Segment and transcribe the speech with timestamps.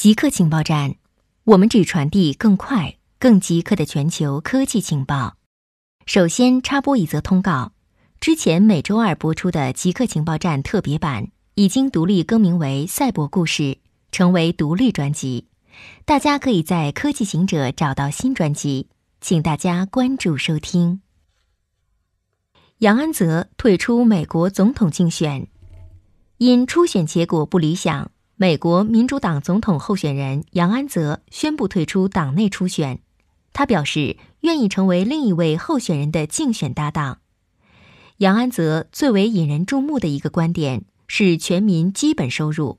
[0.00, 0.94] 极客情报站，
[1.44, 5.36] 我们只传递更快、更极客的全球科技情报。
[6.06, 7.72] 首先插播一则通告：
[8.18, 13.62] 之前每周二播出的《极客情报站》特别版已经独立更名为《赛博故事》，
[14.10, 15.48] 成为独立专辑。
[16.06, 18.88] 大家可以在科技行者找到新专辑，
[19.20, 21.02] 请大家关注收听。
[22.78, 25.46] 杨安泽退出美国总统竞选，
[26.38, 28.10] 因初选结果不理想。
[28.40, 33.00] 美国民主党总统候选人杨安泽宣布退出党内初选，
[33.52, 37.18] 他表示愿意成为另一位候选人的竞选搭档。
[38.16, 42.78] 杨安泽最为引人注目的一个观点是全民基本收入，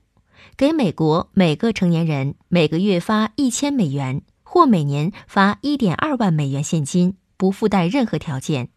[0.56, 8.70] 给美国每个成年人每个月发一千美元或每年发一点二万美元现金，不附带任何条件，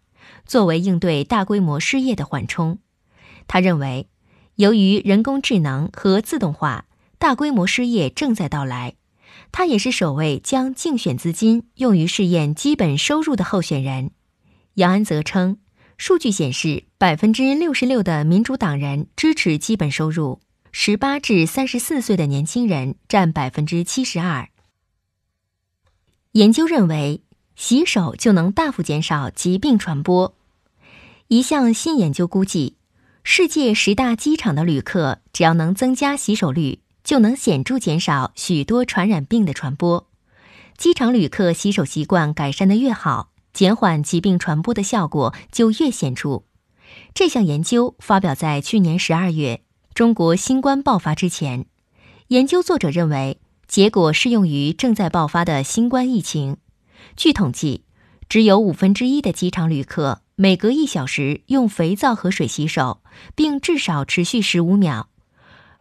[0.45, 2.77] 作为应对大规模失业的缓冲。
[3.47, 4.07] 他认为。
[4.55, 6.85] 由于人工智能和自动化，
[7.17, 8.95] 大规模失业正在到来。
[9.51, 14.11] 他也是首位将竞选资金用于试验基本收入的候选人。
[14.75, 15.57] 杨安泽称，
[15.97, 20.39] 数据显示，百分之六十六的民主党人支持基本收入，
[20.71, 24.47] 十八至三十四岁的年轻人占百分之七十二。
[26.31, 27.21] 研究认为，
[27.57, 30.33] 洗手就能大幅减少疾病传播。
[31.27, 32.74] 一项新研究估计。
[33.27, 40.07] 世界十大机场的旅客，只要能增加洗手率，就能显著减少许多传染病的传播。
[40.77, 46.43] 机场旅客洗手习惯改善的越好，减缓疾病传播的效果就越显著。
[47.15, 49.61] 这项研究发表在去年十二月，
[49.95, 51.65] 中国新冠爆发之前。
[52.27, 56.57] 研究作者认为，结果适用于正在爆发的新冠疫情。
[57.17, 57.85] 据统计，
[58.29, 60.21] 只有五分之一的机场旅客。
[60.37, 63.01] 每隔一小时用肥皂和水洗手，
[63.35, 65.07] 并至少持续十五秒。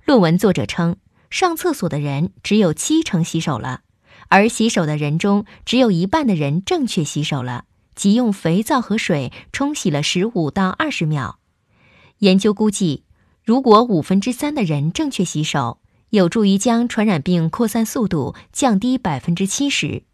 [0.04, 0.94] 论文作者称，
[1.28, 3.80] 上厕所的人只有七成洗手了，
[4.28, 7.64] 而洗手的人中只有一半的人正确洗手了，
[7.96, 11.40] 即用肥皂和水冲洗了十五到二十秒。
[12.18, 13.02] 研究估计，
[13.42, 20.04] 如果五分之三的人正确洗手，有助于将传染病扩散速度降低百分之七十。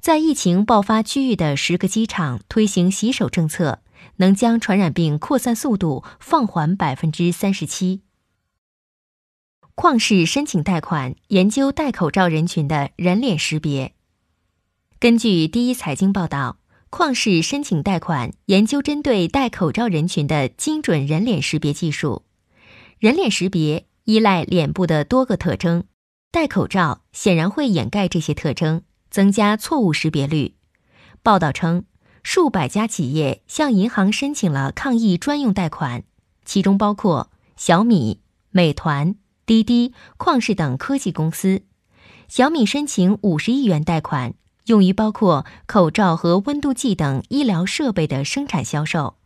[0.00, 3.80] 在疫情爆发区域的十个机场推行洗手政策，
[4.16, 8.02] 能将传染病扩散速度放缓百分之三十七。
[9.74, 13.94] 旷视申请贷款研究戴口罩人群的人脸识别。
[14.98, 16.58] 根据第一财经报道，
[16.90, 22.22] 旷视申请贷款研究针对戴口罩人群的精准人脸识别技术。
[22.98, 25.84] 人脸识别依赖脸部的多个特征，
[26.30, 28.82] 戴口罩显然会掩盖这些特征。
[29.16, 30.56] 增加错误识别率。
[31.22, 31.84] 报道称，
[32.22, 36.02] 数百家企业向银行申请了抗疫专用贷款，
[36.44, 39.16] 其中包括小米、美团、
[39.46, 41.62] 滴滴、旷视等科技公司。
[42.28, 44.34] 小米申请五十亿元贷款，
[44.66, 49.16] 用于包括口罩和温度计等医疗设备的生产销售。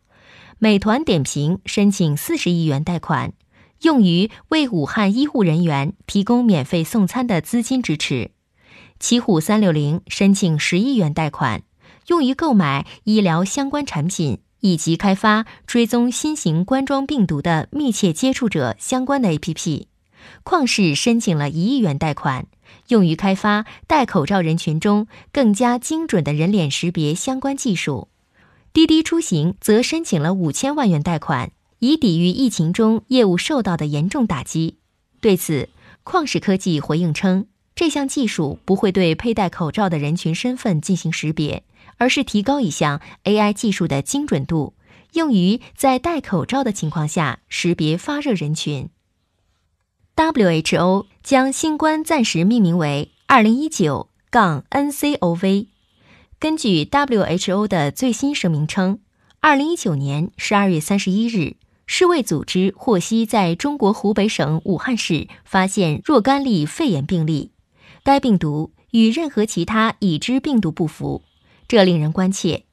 [0.57, 3.33] 美团点评申请四十亿元贷款，
[3.81, 8.31] 用于为武汉医护人员提供免费送餐的资金支持。
[9.01, 11.63] 奇虎三六零申请十亿元贷款，
[12.05, 19.87] 用于购买医疗相关产品以及开发追踪新型冠状病毒的密切接触者相关的 APP。
[20.43, 22.45] 旷视申请了一亿元贷款，
[22.89, 28.07] 用于开发戴口罩人群中更加精准的人脸识别相关技术。
[28.71, 34.77] 滴滴出行则申请了五千万元贷款，以抵御疫情中业务受到的严重打击。
[35.19, 35.69] 对此，
[36.03, 37.47] 旷视科技回应称。
[37.73, 41.63] 这项技术不会对佩戴口罩的人群身份进行识别，
[41.97, 44.75] 而是提高一项 AI 技术的精准度，
[45.13, 48.89] 用于在戴口罩的情况下识别发热人群。
[50.15, 55.65] WHO 将新冠暂时命名为 2019-NCOV。
[56.37, 58.99] 根据 WHO 的最新声明称
[59.41, 61.55] ，2019年12月31日。
[61.87, 67.51] 世卫组织获悉，在中国湖北省武汉市发现若干例肺炎病例。
[68.03, 71.21] 该病毒与任何其他已知病毒不符，
[71.67, 72.63] 这令人关切，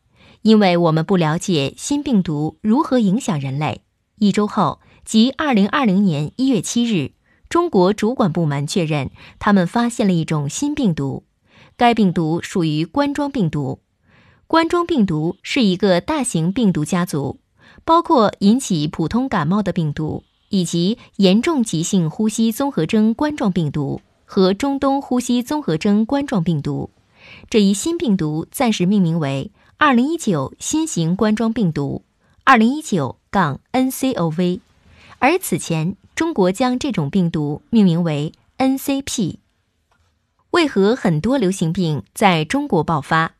[0.40, 3.82] 因为我们不了解新病毒如何影响人类。
[4.18, 7.12] 一周后，即二零二零年一月七日，
[7.48, 11.24] 中国主管部门确认，他们发现了一种新病毒，
[11.76, 13.80] 该病毒属于冠状病毒。
[14.46, 17.38] 冠状病毒是一个大型病毒家族，
[17.84, 24.00] 包括引起普通感冒的病毒，以及严重急性呼吸综合征冠状病毒。
[24.30, 26.90] 和中东呼吸综合征冠状病毒，
[27.48, 32.04] 这一新病毒暂时命名为二零一九新型冠状病毒
[32.44, 34.60] 二零一九杠 NCOV，
[35.18, 39.36] 而此前中国将这种病毒命名为 NCP。
[40.50, 43.32] 为何很多流行病在中国爆发？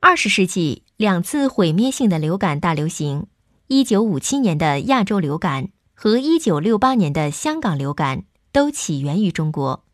[0.00, 3.28] 二十世纪两次毁灭性的流感大流行，
[3.68, 9.84] 一九五七年的亚洲流感和一九六八年的香港流感都起源于中国，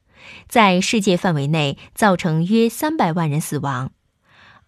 [0.49, 3.93] 在世界范围内造成约三百万人死亡。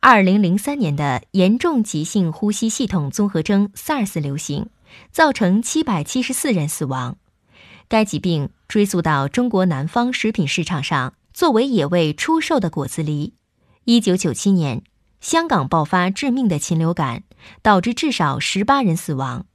[0.01, 4.69] 二零零三年的严重急性呼吸系统综合征 SARS 流行，
[5.11, 7.17] 造成七百七十四人死亡。
[7.89, 13.33] 该疾病追溯到中国南方食品市场上作为野味出售的果子狸。
[13.85, 14.83] 一九九七年。
[15.21, 17.25] 香港爆发致命的禽流感，
[17.61, 19.47] 导致至少十八人死亡。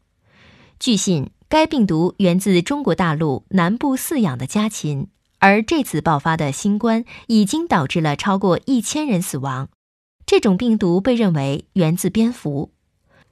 [0.78, 5.08] 据信，该病毒源自中国大陆南部饲养的家禽，
[5.44, 9.68] 而这次爆发的新冠已经导致了超过一千人死亡。
[10.26, 12.72] 这种病毒被认为源自蝙蝠。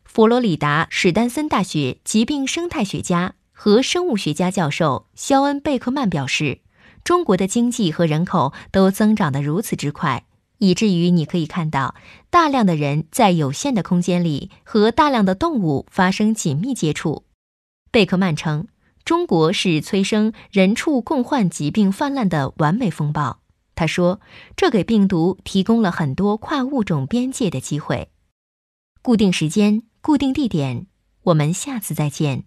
[0.03, 6.59] 佛罗里达史丹森大学疾病生态学家和生物学家教授肖恩·贝克曼表示
[7.05, 10.25] ：“中国的经济和人口都增长得如此之快。”
[10.59, 11.95] 以至于你可以看到
[12.29, 17.23] 大量的人在有限的空间里和大量的动物发生紧密接触。
[17.89, 18.67] 贝克曼称，
[19.03, 23.41] 中国是催生人畜共患疾病泛滥的完美风暴。
[23.75, 24.21] 他说，
[24.55, 28.09] 这给病毒提供了很多跨物种边界的机会。
[29.01, 30.85] 固定时间，固定地点，
[31.23, 32.43] 我们下次再见。